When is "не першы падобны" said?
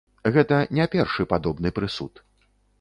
0.79-1.75